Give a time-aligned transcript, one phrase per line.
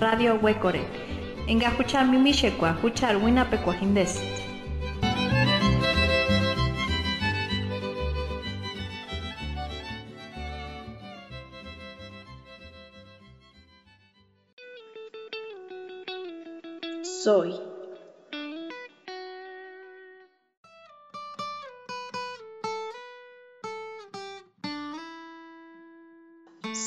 [0.00, 0.84] Radio Huecore.
[1.46, 4.22] Enga huchar mimishekwa, huchar winapekwa hindesit.
[17.02, 17.52] Soy.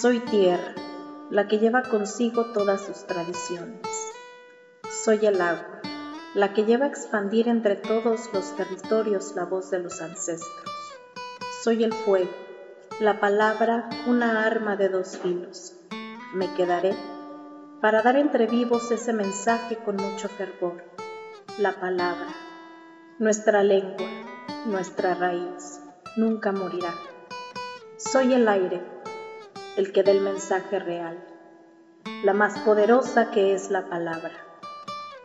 [0.02, 0.74] Soy tierra,
[1.30, 3.88] la que lleva consigo todas sus tradiciones.
[5.04, 5.82] Soy el agua,
[6.34, 10.72] la que lleva a expandir entre todos los territorios la voz de los ancestros.
[11.64, 12.32] Soy el fuego,
[13.00, 15.76] la palabra una arma de dos filos.
[16.34, 16.96] Me quedaré
[17.82, 20.84] para dar entre vivos ese mensaje con mucho fervor.
[21.60, 22.28] La palabra,
[23.20, 24.08] nuestra lengua,
[24.66, 25.80] nuestra raíz,
[26.18, 26.94] nunca morirá.
[27.98, 28.82] Soy el aire,
[29.78, 31.26] el que da el mensaje real,
[32.24, 34.32] la más poderosa que es la palabra,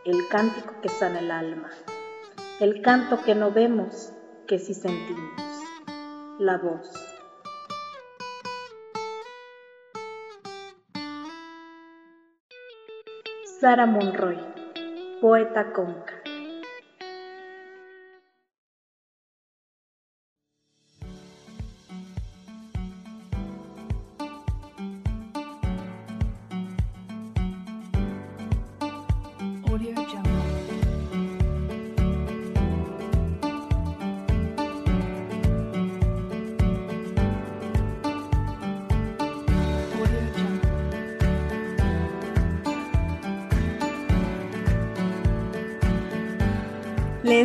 [0.05, 1.70] el cántico que sana el alma,
[2.61, 4.12] el canto que no vemos,
[4.47, 5.42] que sí sentimos,
[6.39, 6.92] la voz.
[13.61, 14.39] Sara Monroy,
[15.20, 16.23] poeta conca.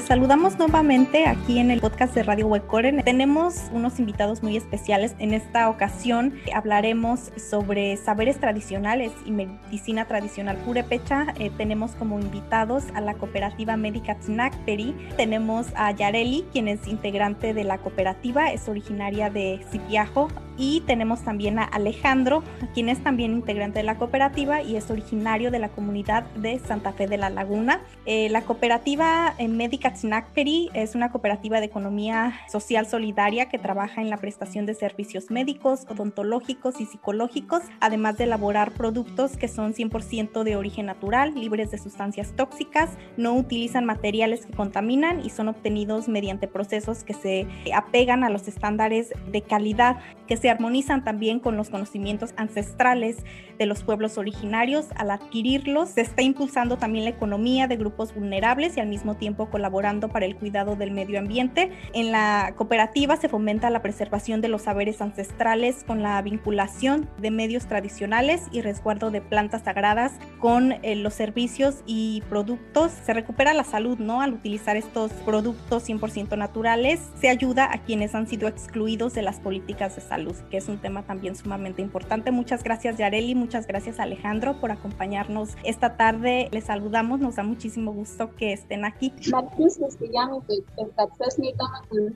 [0.09, 3.03] Saludamos nuevamente aquí en el podcast de Radio Huecoren.
[3.03, 5.13] Tenemos unos invitados muy especiales.
[5.19, 11.27] En esta ocasión hablaremos sobre saberes tradicionales y medicina tradicional purépecha.
[11.37, 14.95] Eh, tenemos como invitados a la cooperativa médica Tznakperi.
[15.15, 20.29] Tenemos a Yareli, quien es integrante de la cooperativa, es originaria de Zipiajo.
[20.59, 22.43] Y tenemos también a Alejandro,
[22.73, 26.91] quien es también integrante de la cooperativa y es originario de la comunidad de Santa
[26.91, 27.81] Fe de la Laguna.
[28.05, 34.01] Eh, la cooperativa eh, médica Tznakperi es una cooperativa de economía social solidaria que trabaja
[34.01, 39.73] en la prestación de servicios médicos, odontológicos y psicológicos, además de elaborar productos que son
[39.73, 45.47] 100% de origen natural, libres de sustancias tóxicas, no utilizan materiales que contaminan y son
[45.47, 51.39] obtenidos mediante procesos que se apegan a los estándares de calidad que se armonizan también
[51.39, 53.17] con los conocimientos ancestrales
[53.57, 54.87] de los pueblos originarios.
[54.95, 59.49] Al adquirirlos, se está impulsando también la economía de grupos vulnerables y al mismo tiempo
[59.49, 61.71] colaborando para el cuidado del medio ambiente.
[61.93, 67.31] En la cooperativa se fomenta la preservación de los saberes ancestrales con la vinculación de
[67.31, 72.91] medios tradicionales y resguardo de plantas sagradas con eh, los servicios y productos.
[72.91, 74.21] Se recupera la salud, ¿no?
[74.21, 79.39] Al utilizar estos productos 100% naturales, se ayuda a quienes han sido excluidos de las
[79.39, 82.31] políticas de salud, que es un tema también sumamente importante.
[82.31, 86.49] Muchas gracias Yareli, muchas gracias Alejandro por acompañarnos esta tarde.
[86.51, 89.13] Les saludamos, nos da muchísimo gusto que estén aquí.
[89.31, 92.13] Marcus Castellano, que el Capes ni tama kulno.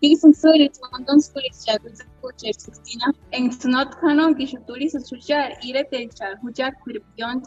[0.00, 1.88] Tigsun suri tondon skuli chaku
[2.20, 3.06] kuche sustina.
[3.30, 7.42] En snot kano ki shuturi su chuchar ire te char huja kurpion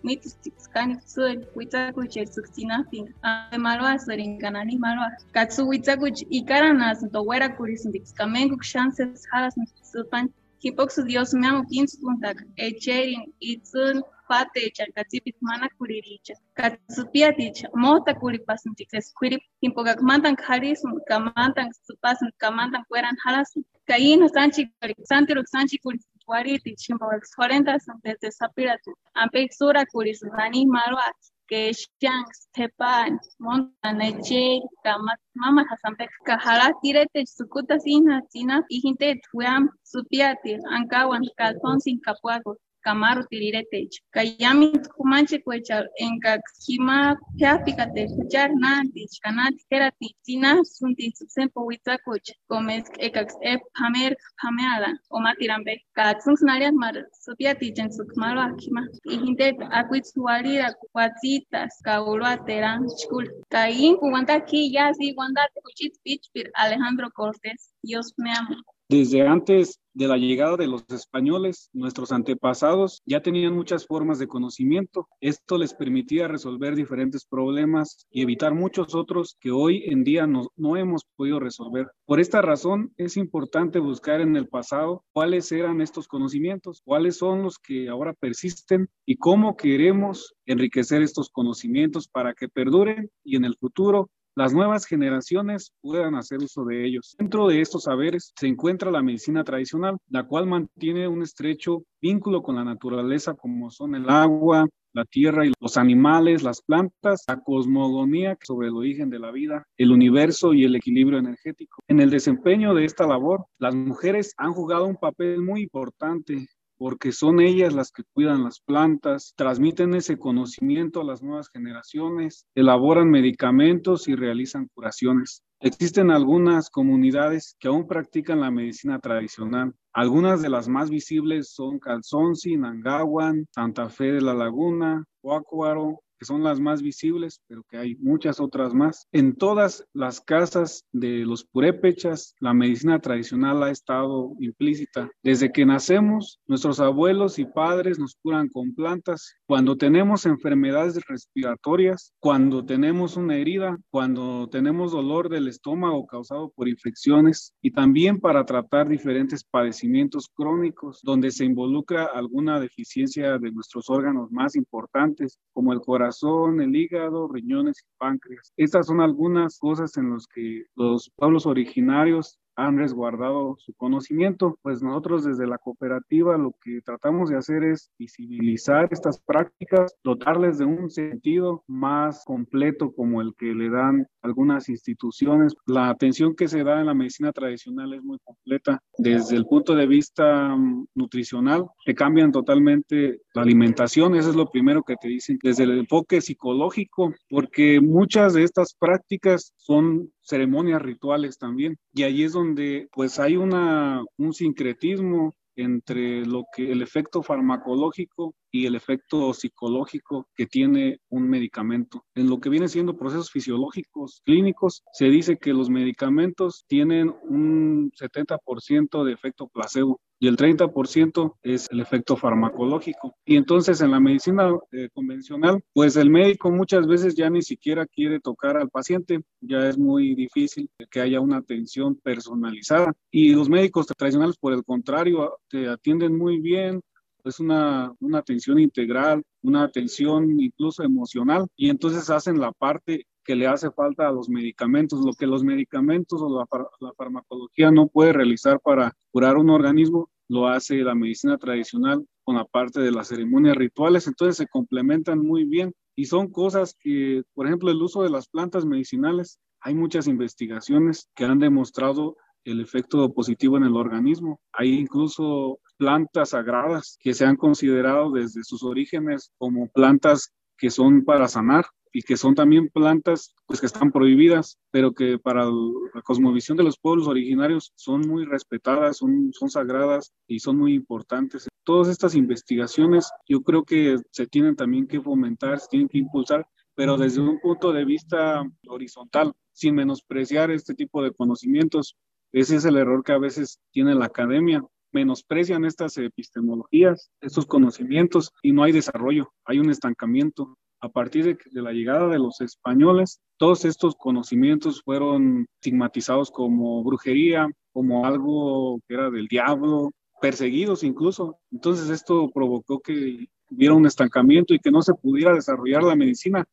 [0.00, 0.22] stana mit
[0.58, 3.14] skani suri wita kuche sustina fin.
[3.22, 5.10] Ame malwa suri kanani malwa.
[5.32, 10.28] Katsu wita kuch ikarana santo wera kuri sundix kamengu chances halas nusupan.
[10.64, 16.34] Hipoxu Dios me amo kinspuntak echerin itzun pate charkatipit mana kuriricha.
[16.54, 23.64] Katsupiatich mota kuripasantik esquirip impogakmantan harisum kamantan supasan kamantan kueran halasun.
[23.88, 24.68] Kain sanchi
[25.04, 28.90] santi kuris wariti chimpawak sorentas desde sapiratu.
[29.22, 31.06] Ampek sura kuris nani marwa
[31.50, 34.44] que shang stepan montan eche
[34.84, 39.62] kamat mama hasampek kahala tirete sukuta sina sina ihinte tuam
[39.92, 42.52] supiati ankawan kalton sin kapuago
[42.84, 43.78] Camaro tirirete
[44.14, 51.94] kayami kumanche kuecha en kakima piapika te escuchar nanti kanati kerati tina sunti sempo wita
[52.04, 56.94] kuch comes ekax e pamer pameala o matirambe katsun snaria mar
[57.24, 58.82] supiati jen sukmalo akima
[59.14, 59.46] ihinte
[59.78, 66.26] akwit sualira kuatsitas kaulwa teran chkul kain kuwanta ki ya si wanda te kuchit pitch
[66.32, 68.56] pir Alejandro Cortés Dios me amo
[68.90, 74.26] Desde antes de la llegada de los españoles, nuestros antepasados ya tenían muchas formas de
[74.26, 75.06] conocimiento.
[75.20, 80.48] Esto les permitía resolver diferentes problemas y evitar muchos otros que hoy en día no,
[80.56, 81.86] no, hemos podido resolver.
[82.04, 87.44] Por esta razón es importante buscar en el pasado cuáles eran estos conocimientos, cuáles son
[87.44, 93.44] los que ahora persisten y cómo queremos enriquecer estos conocimientos para que perduren y en
[93.44, 97.14] el futuro las nuevas generaciones puedan hacer uso de ellos.
[97.18, 102.42] Dentro de estos saberes se encuentra la medicina tradicional, la cual mantiene un estrecho vínculo
[102.42, 107.40] con la naturaleza como son el agua, la tierra y los animales, las plantas, la
[107.40, 111.82] cosmogonía sobre el origen de la vida, el universo y el equilibrio energético.
[111.88, 116.46] En el desempeño de esta labor, las mujeres han jugado un papel muy importante
[116.80, 122.46] porque son ellas las que cuidan las plantas, transmiten ese conocimiento a las nuevas generaciones,
[122.54, 125.42] elaboran medicamentos y realizan curaciones.
[125.60, 129.74] Existen algunas comunidades que aún practican la medicina tradicional.
[129.92, 136.26] Algunas de las más visibles son Calzonsi, Nangawan, Santa Fe de la Laguna, Huacuaro, que
[136.26, 139.08] son las más visibles, pero que hay muchas otras más.
[139.10, 145.10] En todas las casas de los purépechas, la medicina tradicional ha estado implícita.
[145.22, 149.34] Desde que nacemos, nuestros abuelos y padres nos curan con plantas.
[149.46, 156.68] Cuando tenemos enfermedades respiratorias, cuando tenemos una herida, cuando tenemos dolor del estómago causado por
[156.68, 163.88] infecciones y también para tratar diferentes padecimientos crónicos donde se involucra alguna deficiencia de nuestros
[163.88, 168.52] órganos más importantes, como el corazón corazón, el hígado, riñones y páncreas.
[168.56, 174.58] Estas son algunas cosas en las que los pueblos originarios han resguardado su conocimiento.
[174.62, 180.58] Pues nosotros desde la cooperativa lo que tratamos de hacer es visibilizar estas prácticas, dotarles
[180.58, 185.54] de un sentido más completo como el que le dan algunas instituciones.
[185.66, 188.82] La atención que se da en la medicina tradicional es muy completa.
[188.98, 194.50] Desde el punto de vista mm, nutricional, te cambian totalmente la alimentación, eso es lo
[194.50, 195.38] primero que te dicen.
[195.42, 201.76] Desde el enfoque psicológico, porque muchas de estas prácticas son ceremonias rituales también.
[201.92, 208.34] Y ahí es donde pues hay una, un sincretismo entre lo que el efecto farmacológico
[208.50, 212.04] y el efecto psicológico que tiene un medicamento.
[212.14, 217.90] En lo que viene siendo procesos fisiológicos clínicos, se dice que los medicamentos tienen un
[217.92, 223.16] 70% de efecto placebo y el 30% es el efecto farmacológico.
[223.24, 227.86] Y entonces en la medicina eh, convencional, pues el médico muchas veces ya ni siquiera
[227.86, 232.92] quiere tocar al paciente, ya es muy difícil que haya una atención personalizada.
[233.10, 236.82] Y los médicos tradicionales, por el contrario, te atienden muy bien,
[237.24, 243.36] es una, una atención integral, una atención incluso emocional, y entonces hacen la parte que
[243.36, 246.46] le hace falta a los medicamentos, lo que los medicamentos o la,
[246.80, 252.36] la, farmacología no puede realizar para curar un organismo, lo hace la medicina tradicional con
[252.36, 257.22] la parte de las ceremonias rituales, entonces se complementan muy bien y son cosas que,
[257.34, 262.60] por ejemplo, el uso de las plantas medicinales, hay muchas investigaciones que han demostrado el
[262.60, 264.40] efecto positivo en el organismo.
[264.52, 271.04] Hay incluso plantas sagradas que se han considerado desde sus orígenes como plantas que son
[271.04, 276.02] para sanar y que son también plantas pues que están prohibidas, pero que para la
[276.02, 281.48] cosmovisión de los pueblos originarios son muy respetadas, son, son sagradas y son muy importantes.
[281.64, 286.46] Todas estas investigaciones yo creo que se tienen también que fomentar, se tienen que impulsar,
[286.74, 291.96] pero desde un punto de vista horizontal, sin menospreciar este tipo de conocimientos,
[292.32, 294.62] ese es el error que a veces tiene la academia.
[294.92, 300.56] Menosprecian estas epistemologías, estos conocimientos y no hay desarrollo, hay un estancamiento.
[300.82, 307.48] A partir de, la llegada de los españoles, todos estos conocimientos fueron estigmatizados como brujería,
[307.72, 309.90] como algo que era del diablo,
[310.22, 311.38] perseguidos incluso.
[311.50, 316.46] Entonces esto provocó que hubiera un estancamiento y que no se pudiera desarrollar la medicina.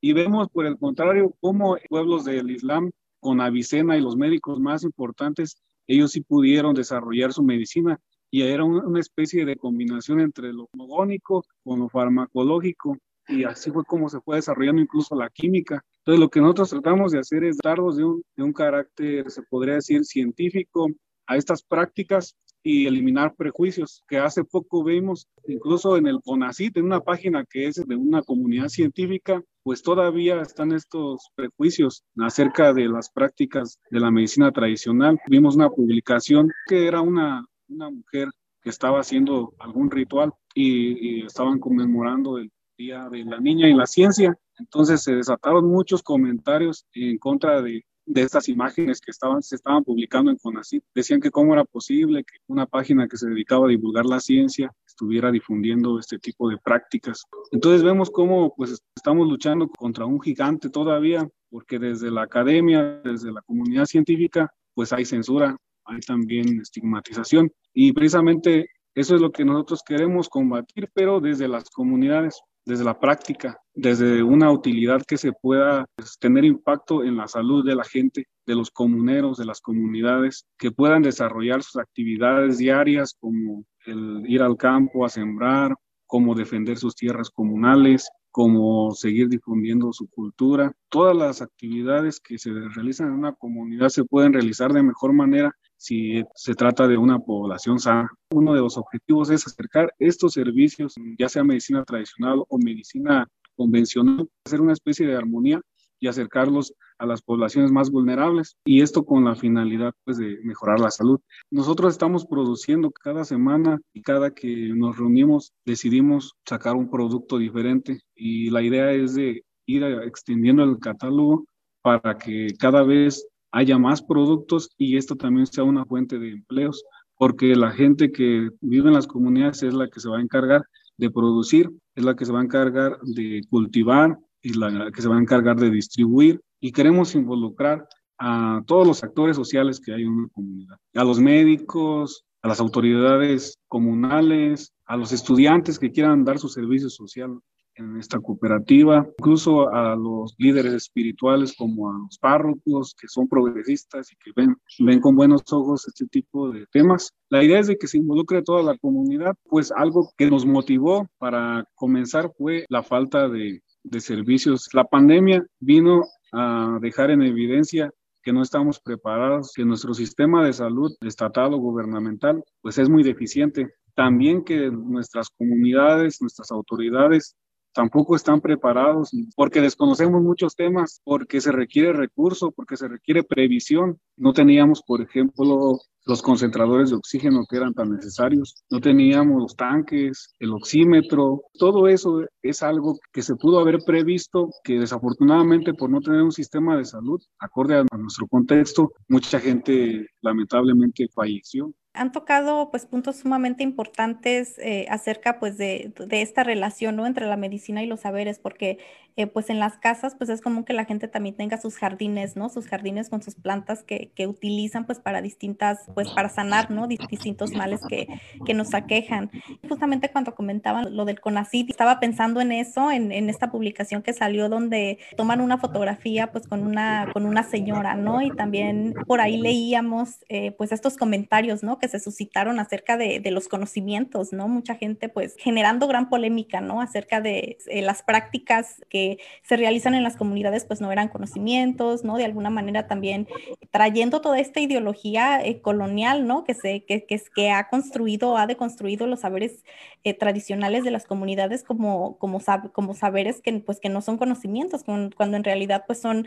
[0.00, 4.82] Y vemos, por el contrario, cómo pueblos del Islam con Avicena y los médicos más
[4.84, 8.00] importantes, ellos sí pudieron desarrollar su medicina
[8.30, 12.96] y era una especie de combinación entre lo mogónico con lo farmacológico
[13.28, 15.84] y así fue como se fue desarrollando incluso la química.
[15.98, 19.42] Entonces lo que nosotros tratamos de hacer es darnos de un, de un carácter, se
[19.42, 20.88] podría decir, científico
[21.26, 26.86] a estas prácticas y eliminar prejuicios, que hace poco vimos incluso en el CONACIT, en
[26.86, 32.88] una página que es de una comunidad científica, pues todavía están estos prejuicios acerca de
[32.88, 35.18] las prácticas de la medicina tradicional.
[35.28, 38.28] Vimos una publicación que era una, una mujer
[38.62, 43.74] que estaba haciendo algún ritual y, y estaban conmemorando el Día de la Niña y
[43.74, 44.36] la Ciencia.
[44.58, 49.84] Entonces se desataron muchos comentarios en contra de, de estas imágenes que estaban, se estaban
[49.84, 50.84] publicando en CONACYT.
[50.94, 54.72] Decían que cómo era posible que una página que se dedicaba a divulgar la ciencia
[54.86, 57.24] estuviera difundiendo este tipo de prácticas.
[57.52, 63.32] Entonces vemos cómo pues estamos luchando contra un gigante todavía, porque desde la academia, desde
[63.32, 67.50] la comunidad científica, pues hay censura, hay también estigmatización.
[67.72, 72.98] Y precisamente eso es lo que nosotros queremos combatir, pero desde las comunidades, desde la
[72.98, 77.84] práctica, desde una utilidad que se pueda pues, tener impacto en la salud de la
[77.84, 84.24] gente, de los comuneros, de las comunidades, que puedan desarrollar sus actividades diarias como el
[84.26, 85.74] ir al campo a sembrar,
[86.06, 90.72] como defender sus tierras comunales, como seguir difundiendo su cultura.
[90.88, 95.54] Todas las actividades que se realizan en una comunidad se pueden realizar de mejor manera
[95.76, 98.10] si se trata de una población sana.
[98.32, 104.28] Uno de los objetivos es acercar estos servicios, ya sea medicina tradicional o medicina convencional,
[104.46, 105.60] hacer una especie de armonía
[106.00, 110.80] y acercarlos a las poblaciones más vulnerables y esto con la finalidad pues de mejorar
[110.80, 111.20] la salud.
[111.50, 118.00] Nosotros estamos produciendo cada semana y cada que nos reunimos decidimos sacar un producto diferente
[118.14, 121.46] y la idea es de ir extendiendo el catálogo
[121.82, 126.84] para que cada vez haya más productos y esto también sea una fuente de empleos
[127.16, 130.64] porque la gente que vive en las comunidades es la que se va a encargar
[130.96, 135.08] de producir, es la que se va a encargar de cultivar y la que se
[135.08, 137.86] va a encargar de distribuir y queremos involucrar
[138.18, 142.58] a todos los actores sociales que hay en una comunidad, a los médicos, a las
[142.58, 147.38] autoridades comunales, a los estudiantes que quieran dar su servicio social
[147.76, 154.12] en esta cooperativa, incluso a los líderes espirituales como a los párrocos que son progresistas
[154.12, 157.12] y que ven, ven con buenos ojos este tipo de temas.
[157.28, 161.08] La idea es de que se involucre toda la comunidad, pues algo que nos motivó
[161.18, 164.68] para comenzar fue la falta de, de servicios.
[164.72, 167.90] La pandemia vino a dejar en evidencia
[168.22, 173.02] que no estamos preparados, que nuestro sistema de salud estatal o gubernamental pues es muy
[173.02, 173.74] deficiente.
[173.94, 177.36] También que nuestras comunidades, nuestras autoridades
[177.74, 183.98] tampoco están preparados porque desconocemos muchos temas, porque se requiere recurso, porque se requiere previsión.
[184.16, 189.56] No teníamos, por ejemplo, los concentradores de oxígeno que eran tan necesarios, no teníamos los
[189.56, 195.90] tanques, el oxímetro, todo eso es algo que se pudo haber previsto, que desafortunadamente por
[195.90, 202.10] no tener un sistema de salud acorde a nuestro contexto, mucha gente lamentablemente falleció han
[202.10, 207.06] tocado pues puntos sumamente importantes eh, acerca pues de, de, esta relación ¿no?
[207.06, 208.78] entre la medicina y los saberes porque
[209.16, 212.34] eh, pues en las casas pues es común que la gente también tenga sus jardines
[212.34, 216.72] no sus jardines con sus plantas que, que utilizan pues para distintas pues para sanar
[216.72, 218.08] no distintos males que,
[218.44, 219.30] que nos aquejan.
[219.68, 224.12] Justamente cuando comentaban lo del CONACIT estaba pensando en eso en, en, esta publicación que
[224.12, 229.20] salió donde toman una fotografía pues con una con una señora no y también por
[229.20, 234.46] ahí leíamos eh, pues estos comentarios no se suscitaron acerca de, los conocimientos, ¿no?
[234.48, 236.80] Mucha gente pues generando gran polémica, ¿no?
[236.80, 242.04] Acerca de eh, las prácticas que se realizan en las comunidades pues no eran conocimientos,
[242.04, 242.16] ¿no?
[242.16, 243.26] De alguna manera también
[243.70, 246.44] trayendo toda esta ideología eh, colonial, ¿no?
[246.44, 249.64] Que, se, que, que, que ha construido, ha deconstruido los saberes
[250.04, 252.40] eh, tradicionales de las comunidades como, como,
[252.72, 256.26] como saberes que pues que no son conocimientos, cuando en realidad pues son,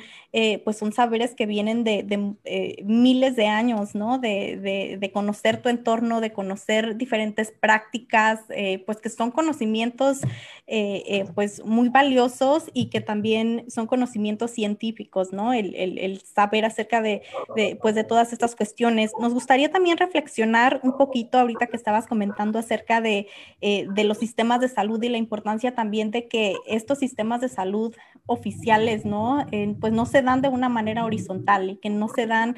[0.63, 4.17] pues son saberes que vienen de, de miles de años, ¿no?
[4.17, 10.19] De, de, de conocer tu entorno, de conocer diferentes prácticas, eh, pues que son conocimientos
[10.67, 15.53] eh, eh, pues muy valiosos y que también son conocimientos científicos, ¿no?
[15.53, 17.21] El, saber acerca de,
[17.55, 19.11] de, pues de todas estas cuestiones.
[19.17, 23.27] Nos gustaría también reflexionar un poquito ahorita que estabas comentando acerca de,
[23.61, 27.95] de los sistemas de salud y la importancia también de que estos sistemas de salud
[28.27, 29.45] oficiales, ¿no?
[29.79, 32.55] pues no se dan de una manera horizontal y que no se dan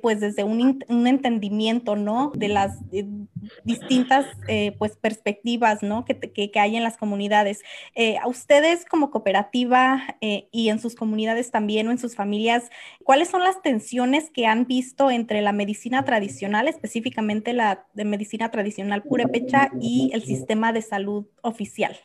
[0.00, 2.32] pues desde un, entendimiento, ¿no?
[2.34, 3.06] De las eh,
[3.64, 6.04] distintas eh, pues perspectivas, ¿no?
[6.04, 7.60] Que, que, hay en las comunidades.
[7.94, 12.70] Eh, a ustedes como cooperativa y en sus comunidades también o en sus familias,
[13.04, 18.50] ¿cuáles son las tensiones que han visto entre la medicina tradicional, específicamente la de medicina
[18.50, 21.96] tradicional purépecha y el sistema de salud oficial?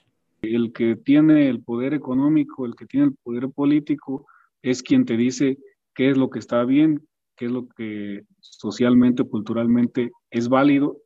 [0.41, 4.25] El que tiene el poder económico, el que tiene el poder político,
[4.61, 5.57] es quien te dice
[5.95, 10.97] qué es lo que está bien, qué es lo que socialmente, culturalmente es válido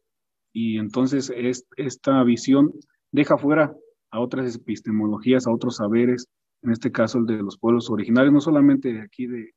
[0.54, 2.72] y entonces es, esta visión
[3.12, 3.74] deja fuera
[4.12, 6.28] a otras epistemologías, a otros saberes,
[6.64, 9.52] en este caso el de los pueblos originarios, no solamente de aquí de,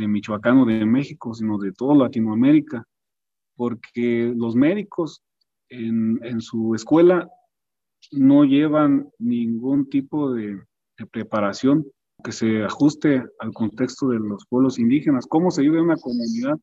[0.00, 2.84] Michoacán o de México, sino de toda Latinoamérica,
[3.56, 5.24] porque los médicos
[5.70, 7.28] en su escuela
[8.12, 10.60] no llevan ningún tipo de,
[11.12, 11.86] preparación
[12.24, 16.58] que se ajuste al contexto de los pueblos indígenas, cómo se vive una comunidad.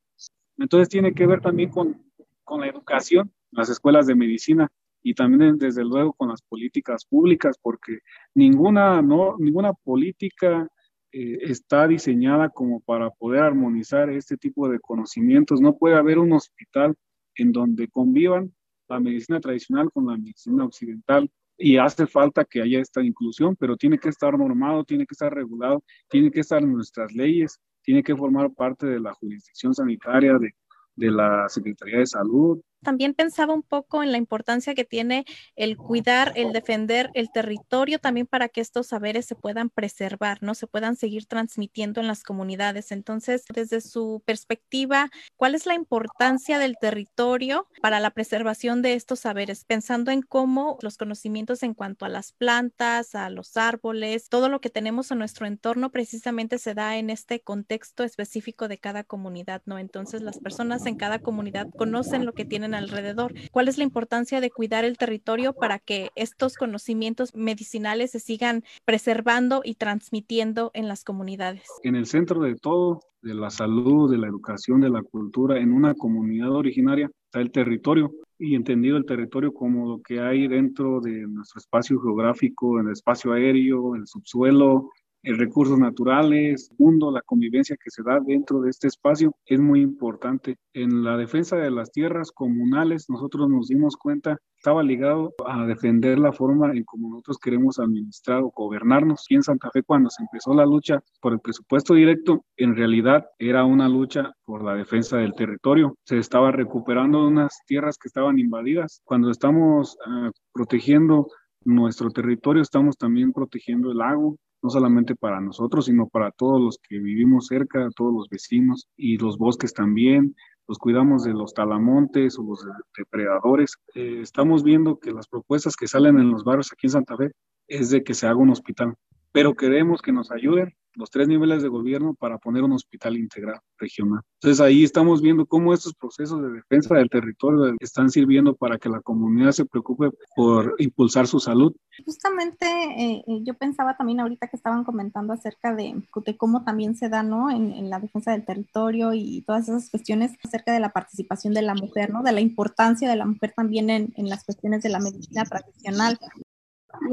[0.57, 2.03] Entonces tiene que ver también con,
[2.43, 4.69] con la educación, las escuelas de medicina
[5.01, 7.99] y también desde luego con las políticas públicas, porque
[8.33, 10.67] ninguna, no, ninguna política
[11.13, 15.61] eh, está diseñada como para poder armonizar este tipo de conocimientos.
[15.61, 16.95] No puede haber un hospital
[17.35, 18.53] en donde convivan
[18.87, 23.77] la medicina tradicional con la medicina occidental y hace falta que haya esta inclusión, pero
[23.77, 28.03] tiene que estar normado, tiene que estar regulado, tiene que estar en nuestras leyes, tiene
[28.03, 30.53] que formar parte de la jurisdicción sanitaria, de,
[30.95, 35.77] de la Secretaría de Salud, también pensaba un poco en la importancia que tiene el
[35.77, 40.53] cuidar, el defender el territorio también para que estos saberes se puedan preservar, ¿no?
[40.55, 42.91] Se puedan seguir transmitiendo en las comunidades.
[42.91, 49.21] Entonces, desde su perspectiva, ¿cuál es la importancia del territorio para la preservación de estos
[49.21, 49.65] saberes?
[49.65, 54.61] Pensando en cómo los conocimientos en cuanto a las plantas, a los árboles, todo lo
[54.61, 59.61] que tenemos en nuestro entorno precisamente se da en este contexto específico de cada comunidad,
[59.65, 59.79] ¿no?
[59.79, 63.33] Entonces, las personas en cada comunidad conocen lo que tienen alrededor.
[63.51, 68.63] ¿Cuál es la importancia de cuidar el territorio para que estos conocimientos medicinales se sigan
[68.85, 71.63] preservando y transmitiendo en las comunidades?
[71.83, 75.73] En el centro de todo, de la salud, de la educación, de la cultura, en
[75.73, 80.99] una comunidad originaria está el territorio y entendido el territorio como lo que hay dentro
[81.01, 84.91] de nuestro espacio geográfico, en el espacio aéreo, el subsuelo,
[85.33, 90.57] recursos naturales, mundo, la convivencia que se da dentro de este espacio es muy importante.
[90.73, 96.19] En la defensa de las tierras comunales, nosotros nos dimos cuenta, estaba ligado a defender
[96.19, 99.23] la forma en cómo nosotros queremos administrar o gobernarnos.
[99.25, 103.25] Aquí en Santa Fe, cuando se empezó la lucha por el presupuesto directo, en realidad
[103.39, 105.97] era una lucha por la defensa del territorio.
[106.05, 109.01] Se estaba recuperando unas tierras que estaban invadidas.
[109.03, 111.27] Cuando estamos uh, protegiendo
[111.63, 116.79] nuestro territorio, estamos también protegiendo el lago, no solamente para nosotros, sino para todos los
[116.79, 120.35] que vivimos cerca, todos los vecinos y los bosques también.
[120.67, 122.65] Los cuidamos de los talamontes o los
[122.97, 123.75] depredadores.
[123.93, 127.31] Eh, estamos viendo que las propuestas que salen en los barrios aquí en Santa Fe
[127.67, 128.95] es de que se haga un hospital,
[129.31, 133.59] pero queremos que nos ayuden los tres niveles de gobierno para poner un hospital integral
[133.77, 134.21] regional.
[134.41, 138.89] Entonces ahí estamos viendo cómo estos procesos de defensa del territorio están sirviendo para que
[138.89, 141.73] la comunidad se preocupe por impulsar su salud.
[142.05, 146.95] Justamente eh, eh, yo pensaba también ahorita que estaban comentando acerca de, de cómo también
[146.95, 147.49] se da ¿no?
[147.49, 151.61] En, en, la defensa del territorio y todas esas cuestiones acerca de la participación de
[151.61, 152.23] la mujer, ¿no?
[152.23, 156.17] de la importancia de la mujer también en, en las cuestiones de la medicina tradicional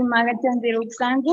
[0.03, 1.33] imagachantiruksanku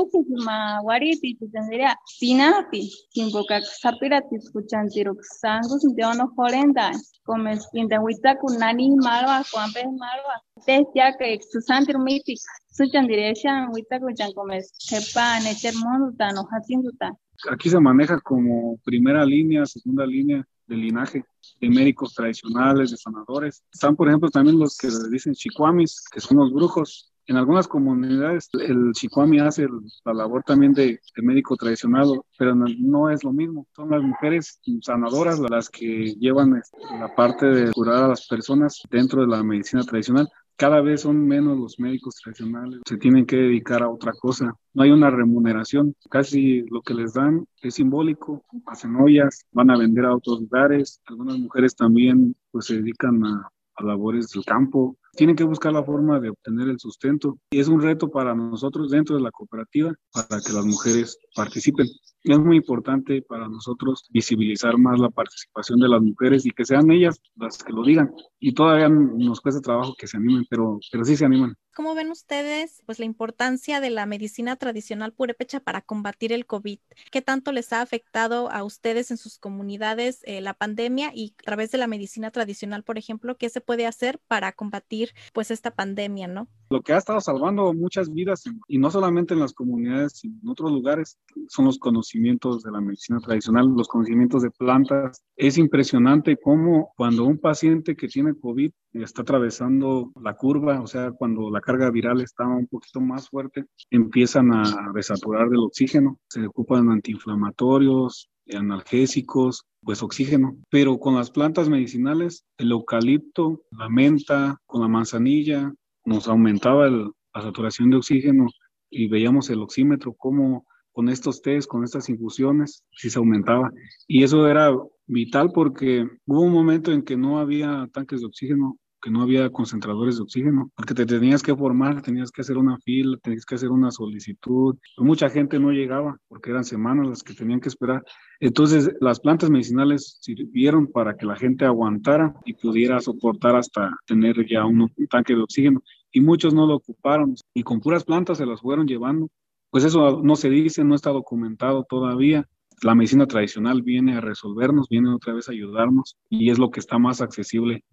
[0.88, 2.82] waripi tendría pinapi
[3.12, 6.86] kimpoka sapirati escuchantiruksanku sinteono jorenda
[7.26, 10.34] comes pintahuitaku nani malwa cuampe malwa
[10.66, 12.34] te ya que susantir mipi
[12.76, 17.08] suchan dirección huitaku chan comes sepa necher monduta no hatinduta
[17.52, 21.24] aquí se maneja como primera línea segunda línea de linaje
[21.60, 23.62] de médicos tradicionales, de sanadores.
[23.72, 28.50] Están, por ejemplo, también los que dicen chicuamis, que son los brujos, en algunas comunidades
[28.58, 29.68] el chicuami hace
[30.04, 33.68] la labor también de, médico tradicional, pero no, es lo mismo.
[33.76, 38.82] Son las mujeres sanadoras las que llevan este, la parte de curar a las personas
[38.90, 40.28] dentro de la medicina tradicional.
[40.56, 44.52] Cada vez son menos los médicos tradicionales, se tienen que dedicar a otra cosa.
[44.74, 49.78] No hay una remuneración, casi lo que les dan es simbólico, hacen ollas, van a
[49.78, 51.00] vender a otros lugares.
[51.06, 53.48] Algunas mujeres también pues se dedican a
[53.82, 57.80] labores del campo, tienen que buscar la forma de obtener el sustento y es un
[57.80, 61.86] reto para nosotros dentro de la cooperativa para que las mujeres participen.
[62.22, 66.90] Es muy importante para nosotros visibilizar más la participación de las mujeres y que sean
[66.90, 68.12] ellas las que lo digan.
[68.38, 71.56] Y todavía nos cuesta trabajo que se animen, pero, pero sí se animan.
[71.74, 76.78] ¿Cómo ven ustedes pues, la importancia de la medicina tradicional purépecha para combatir el COVID?
[77.10, 81.42] ¿Qué tanto les ha afectado a ustedes en sus comunidades eh, la pandemia y a
[81.44, 85.70] través de la medicina tradicional, por ejemplo, qué se puede hacer para combatir pues esta
[85.70, 86.48] pandemia, ¿no?
[86.70, 90.48] Lo que ha estado salvando muchas vidas, y no solamente en las comunidades, sino en
[90.48, 91.18] otros lugares,
[91.48, 95.24] son los conocimientos de la medicina tradicional, los conocimientos de plantas.
[95.36, 101.10] Es impresionante cómo cuando un paciente que tiene COVID está atravesando la curva, o sea,
[101.10, 106.46] cuando la carga viral está un poquito más fuerte, empiezan a desaturar del oxígeno, se
[106.46, 110.56] ocupan antiinflamatorios, analgésicos, pues oxígeno.
[110.70, 115.72] Pero con las plantas medicinales, el eucalipto, la menta, con la manzanilla,
[116.04, 118.46] nos aumentaba el, la saturación de oxígeno
[118.90, 123.70] y veíamos el oxímetro como con estos test, con estas infusiones, sí se aumentaba.
[124.06, 124.72] Y eso era
[125.06, 129.50] vital porque hubo un momento en que no había tanques de oxígeno que no había
[129.50, 133.54] concentradores de oxígeno, porque te tenías que formar, tenías que hacer una fila, tenías que
[133.54, 134.76] hacer una solicitud.
[134.98, 138.04] Mucha gente no llegaba porque eran semanas las que tenían que esperar.
[138.40, 144.46] Entonces, las plantas medicinales sirvieron para que la gente aguantara y pudiera soportar hasta tener
[144.46, 145.82] ya un, tanque de oxígeno.
[146.12, 149.28] Y muchos no lo ocuparon y con puras plantas se las fueron llevando.
[149.70, 152.46] Pues eso no se dice, no está documentado todavía
[152.82, 156.80] la medicina tradicional viene a resolvernos, viene otra vez a ayudarnos y es lo que
[156.80, 157.84] está más accesible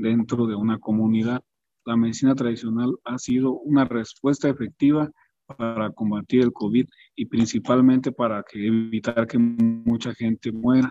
[0.00, 1.42] dentro de una comunidad.
[1.84, 5.10] La medicina tradicional ha sido una respuesta efectiva
[5.46, 10.90] para combatir el COVID y principalmente para que evitar que mucha gente muera.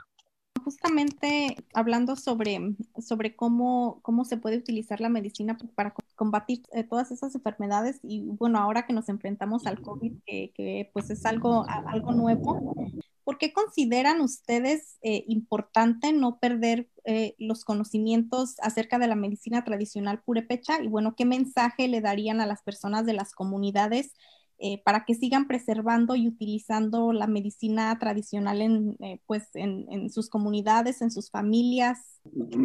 [0.63, 7.09] Justamente hablando sobre, sobre cómo, cómo se puede utilizar la medicina para combatir eh, todas
[7.11, 11.65] esas enfermedades y bueno, ahora que nos enfrentamos al COVID, que, que pues es algo,
[11.67, 12.75] algo nuevo,
[13.23, 19.63] ¿por qué consideran ustedes eh, importante no perder eh, los conocimientos acerca de la medicina
[19.63, 20.81] tradicional purépecha?
[20.81, 24.13] Y bueno, ¿qué mensaje le darían a las personas de las comunidades
[24.59, 31.01] eh, para que sigan preservando y utilizando la medicina tradicional en, pues en, sus comunidades,
[31.01, 32.21] en sus familias?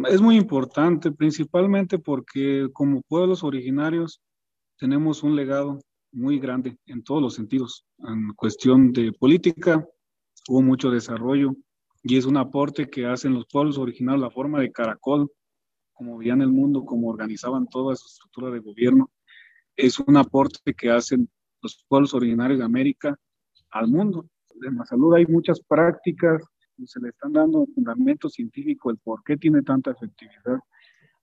[0.07, 4.21] Es muy importante, principalmente porque como pueblos originarios
[4.77, 5.79] tenemos un legado
[6.11, 9.83] muy grande en todos los sentidos, en cuestión de política,
[10.47, 11.55] hubo mucho desarrollo
[12.09, 15.29] y es un aporte que hacen los pueblos originarios, la forma de caracol,
[15.91, 19.11] como veían el mundo, como organizaban toda su estructura de gobierno,
[19.75, 21.29] es un aporte que hacen
[21.61, 23.19] los pueblos originarios de América
[23.71, 24.25] al mundo.
[24.65, 26.41] En la salud hay muchas prácticas,
[26.85, 30.59] se le están dando fundamento científico el por qué tiene tanta efectividad.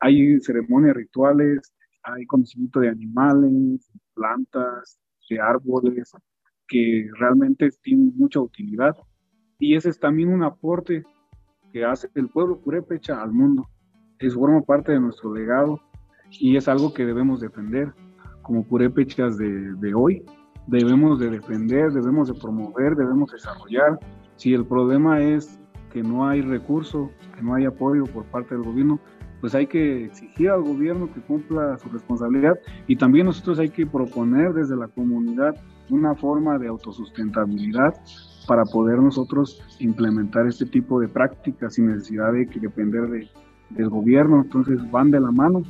[0.00, 4.98] Hay ceremonias rituales, hay conocimiento de animales, plantas,
[5.30, 6.12] de árboles,
[6.68, 8.94] que realmente tienen mucha utilidad
[9.58, 11.04] y ese es también un aporte
[11.72, 13.68] que hace el pueblo purépecha al mundo.
[14.18, 15.80] Es forma parte de nuestro legado
[16.30, 17.92] y es algo que debemos defender
[18.42, 20.24] como purépechas de, de hoy.
[20.66, 23.98] Debemos de defender, debemos de promover, debemos desarrollar.
[24.36, 25.58] Si el problema es
[25.92, 28.98] que no hay recurso, que no hay apoyo por parte del gobierno,
[29.40, 33.86] pues hay que exigir al gobierno que cumpla su responsabilidad y también nosotros hay que
[33.86, 35.54] proponer desde la comunidad
[35.90, 37.94] una forma de autosustentabilidad
[38.46, 43.28] para poder nosotros implementar este tipo de prácticas sin necesidad de que depender de,
[43.70, 45.62] del gobierno, entonces van de la mano.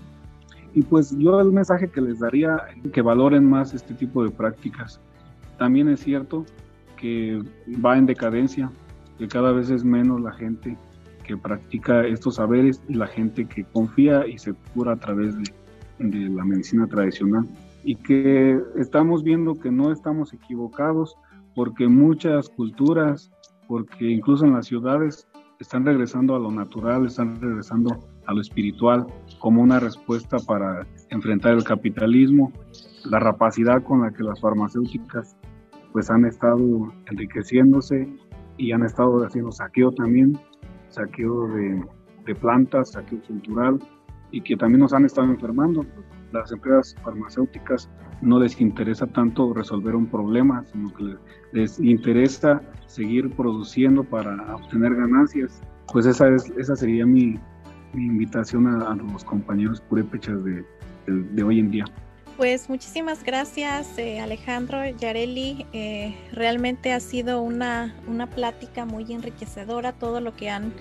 [0.73, 2.61] Y pues yo el mensaje que les daría
[2.93, 5.01] que valoren más este tipo de prácticas.
[5.57, 6.45] También es cierto
[6.97, 7.41] que
[7.85, 8.71] va en decadencia,
[9.19, 10.77] que cada vez es menos la gente
[11.25, 15.45] que practica estos saberes y la gente que confía y se cura a través de,
[16.01, 17.47] de la medicina tradicional.
[17.85, 21.17] Y que estamos viendo que no estamos equivocados,
[21.55, 23.31] porque muchas culturas,
[23.69, 25.29] porque incluso en las ciudades
[25.61, 29.07] están regresando a lo natural, están regresando a lo espiritual
[29.39, 32.53] como una respuesta para enfrentar el capitalismo,
[33.05, 35.37] la rapacidad con la que las farmacéuticas
[35.93, 38.09] pues han estado enriqueciéndose
[38.57, 40.39] y han estado haciendo saqueo también,
[40.89, 41.85] saqueo de,
[42.27, 43.79] de plantas, saqueo cultural
[44.31, 45.87] y que también nos han estado enfermando.
[46.35, 47.89] Las empresas farmacéuticas
[48.21, 51.17] no les interesa tanto resolver un problema, sino que
[51.53, 55.63] les, interesa seguir produciendo para obtener ganancias.
[55.93, 57.39] Pues esa, es, esa sería mi,
[57.95, 60.65] invitación a, los compañeros purépechas de,
[61.07, 61.85] de hoy en día.
[62.37, 65.67] Pues muchísimas gracias eh, Alejandro, Yareli.
[65.73, 70.73] Eh, realmente ha sido una, una plática muy enriquecedora, todo lo que han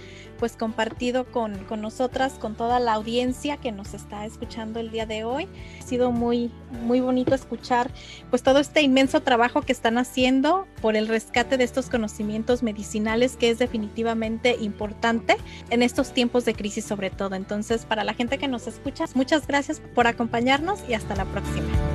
[0.43, 5.05] pues compartido con, con, nosotras, con toda la audiencia que nos está escuchando el día
[5.05, 5.47] de hoy.
[5.79, 7.89] Ha sido muy, muy bonito escuchar
[8.29, 13.37] pues todo este inmenso trabajo que están haciendo por el rescate de estos conocimientos medicinales
[13.37, 15.37] que es definitivamente importante
[15.69, 17.35] en estos tiempos de crisis sobre todo.
[17.35, 21.92] Entonces, para la gente que nos escucha, muchas gracias por acompañarnos y hasta la próxima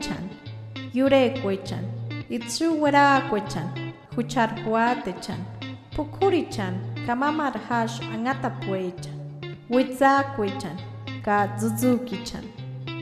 [0.00, 0.28] chan,
[0.92, 1.84] yure cuechan,
[2.30, 5.44] itsu wera cuechan, huchar huate chan,
[5.94, 6.74] pukuri chan,
[7.06, 9.14] kamamar hash angata puechan,
[9.68, 10.76] witza cuechan,
[11.22, 12.44] ka zuzuki chan.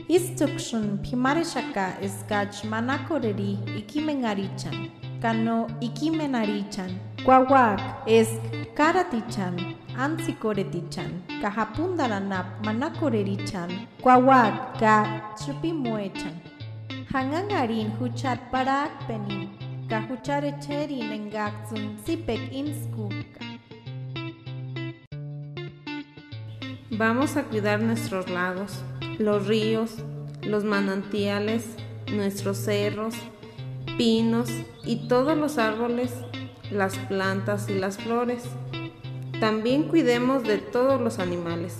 [0.09, 4.89] Istukshun pimarishaka es gach manakoreri ikimengarichan,
[5.21, 6.91] kano ikimenarichan,
[7.25, 8.29] kwawak es
[8.75, 14.95] karatichan, ansicoretichan, cajapundaranap manacorerichan, cuahuac ga
[15.35, 16.39] chupimuechan.
[17.11, 19.49] Hangangarin huchat parak penin,
[19.89, 23.43] cajucharecherin engaxun sipek inskuka.
[26.91, 28.83] Vamos a cuidar nuestros lagos,
[29.19, 29.97] los ríos,
[30.43, 31.75] los manantiales,
[32.11, 33.15] nuestros cerros,
[33.97, 34.49] pinos
[34.85, 36.13] y todos los árboles,
[36.71, 38.43] las plantas y las flores.
[39.39, 41.75] También cuidemos de todos los animales,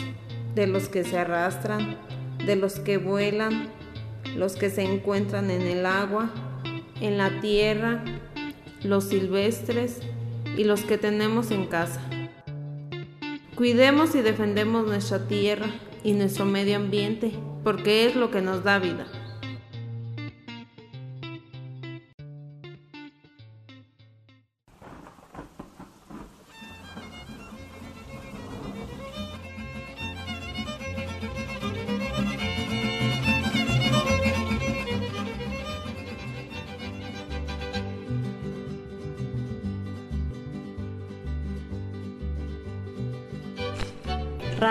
[0.56, 1.98] de los que se arrastran,
[2.46, 3.70] de los que vuelan,
[4.36, 6.30] los que se encuentran en el agua,
[7.02, 8.04] en la tierra,
[8.84, 10.00] los silvestres
[10.58, 12.02] y los que tenemos en casa.
[13.56, 15.68] Cuidemos y defendemos nuestra tierra
[16.04, 19.06] y nuestro medio ambiente, porque es lo que nos da vida.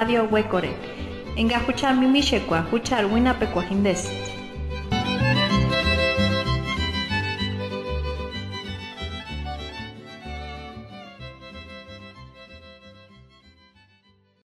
[0.09, 0.71] Radio Huecore.
[1.37, 4.28] Enga huchar mimishekwa, huchar winapecuajindes.